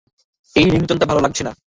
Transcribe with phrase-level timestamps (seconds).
[0.55, 1.51] এই রিংটোনটা ভালো লাগছে না।